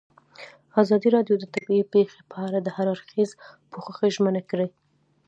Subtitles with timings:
[0.81, 3.29] ازادي راډیو د طبیعي پېښې په اړه د هر اړخیز
[3.71, 4.67] پوښښ ژمنه کړې.